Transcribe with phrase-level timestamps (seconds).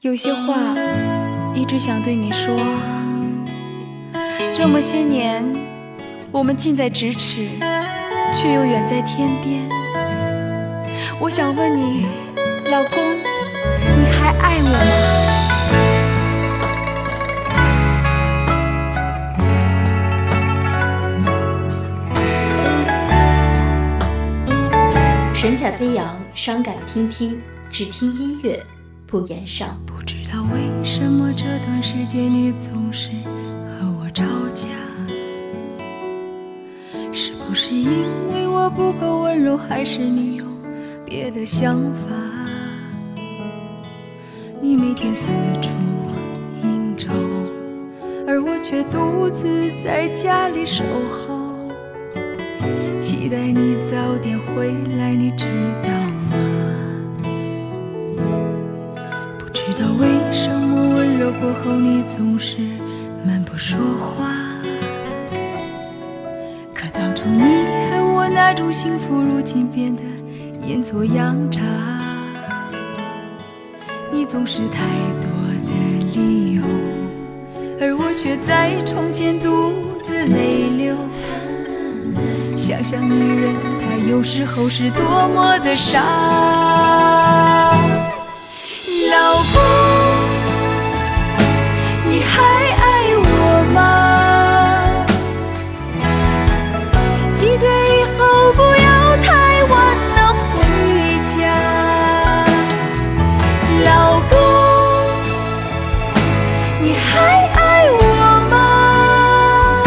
[0.00, 0.74] 有些话
[1.54, 2.56] 一直想对你说，
[4.50, 5.44] 这么些年，
[6.32, 7.46] 我们近在咫尺，
[8.32, 9.68] 却又远在天边。
[11.20, 12.06] 我想问你，
[12.70, 14.80] 老公，你还爱我吗？
[25.34, 27.38] 神采飞扬，伤感听听，
[27.70, 28.64] 只听音乐。
[29.10, 29.66] 不言少。
[29.84, 33.08] 不知道为什么这段时间你总是
[33.66, 34.68] 和我吵架，
[37.12, 37.88] 是不是因
[38.32, 40.44] 为我不够温柔，还是你有
[41.04, 42.08] 别的想法？
[44.62, 45.26] 你每天四
[45.60, 45.70] 处
[46.62, 47.10] 应酬，
[48.28, 51.68] 而我却独自在家里守候，
[53.00, 55.46] 期待你早点回来，你知
[55.82, 55.90] 道。
[61.52, 62.58] 过后你总是
[63.24, 64.28] 闷不说话，
[66.72, 67.42] 可当初你
[67.90, 70.00] 和我那种幸福，如今变得
[70.64, 71.60] 阴错阳差。
[74.12, 74.84] 你总是太
[75.20, 75.28] 多
[75.66, 75.72] 的
[76.14, 76.62] 理由，
[77.80, 80.94] 而我却在窗前独自泪流。
[82.56, 86.00] 想想女人，她有时候是多么的傻，
[89.10, 89.89] 老公。
[106.80, 108.02] 你还爱我
[108.50, 109.82] 吗？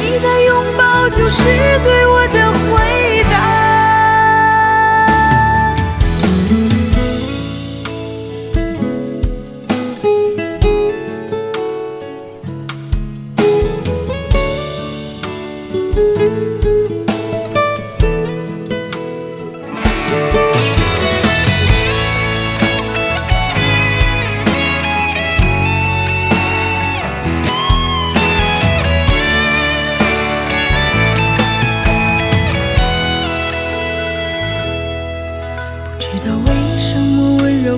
[0.00, 1.42] 你的拥抱就是
[1.84, 2.13] 对我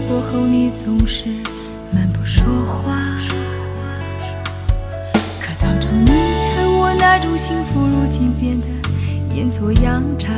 [0.09, 1.25] 过后你总是
[1.91, 2.95] 闷不说话，
[5.41, 6.11] 可当初你
[6.55, 8.67] 和我那种幸福，如今变得
[9.35, 10.31] 阴错阳差。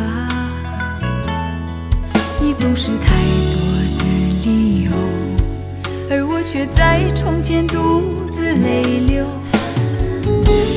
[2.41, 3.15] 你总是太
[3.53, 3.61] 多
[3.99, 4.05] 的
[4.45, 4.91] 理由，
[6.11, 9.27] 而我却在窗前独自泪流。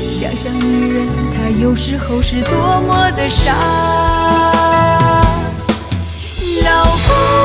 [0.10, 3.56] 想想女人，她有时候是多么的傻，
[6.64, 7.41] 老公。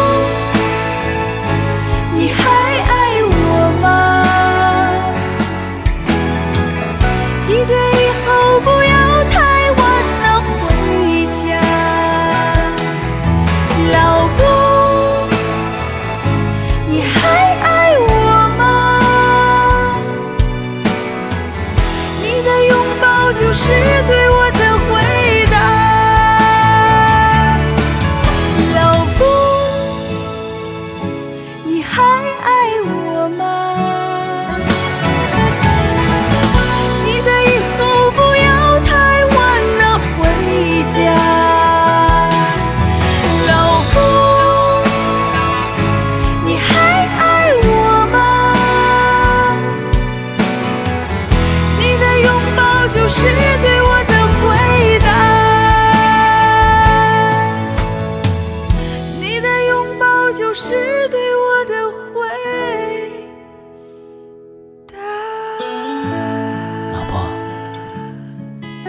[53.18, 53.22] 是
[53.62, 54.44] 对我的回
[54.98, 55.08] 答。
[59.18, 62.14] 你的拥抱就是对我的回
[64.86, 64.94] 答
[66.92, 67.12] 老婆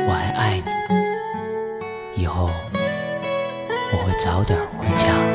[0.08, 2.22] 我还爱你。
[2.22, 2.50] 以后
[3.94, 5.27] 我会早点回家。